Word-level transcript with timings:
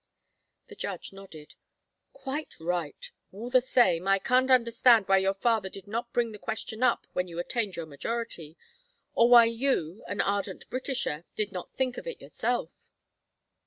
The 0.65 0.73
judge 0.75 1.13
nodded. 1.13 1.53
"Quite 2.11 2.55
right. 2.59 3.11
All 3.31 3.51
the 3.51 3.61
same, 3.61 4.07
I 4.07 4.17
can't 4.17 4.49
understand 4.49 5.07
why 5.07 5.19
your 5.19 5.35
father 5.35 5.69
did 5.69 5.85
not 5.85 6.11
bring 6.11 6.31
the 6.31 6.39
question 6.39 6.81
up 6.81 7.05
when 7.13 7.27
you 7.27 7.37
attained 7.37 7.75
your 7.75 7.85
majority, 7.85 8.57
or 9.13 9.29
why 9.29 9.45
you, 9.45 10.03
an 10.07 10.19
ardent 10.19 10.67
Britisher, 10.71 11.25
did 11.35 11.51
not 11.51 11.75
think 11.75 11.99
of 11.99 12.07
it 12.07 12.19
yourself." 12.19 12.81